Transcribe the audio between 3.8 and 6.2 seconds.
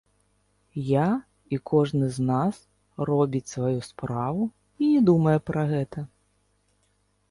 справу і не думае пра гэта.